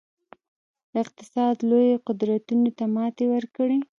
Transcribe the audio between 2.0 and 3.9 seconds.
قدرتونو ته ماتې ورکړي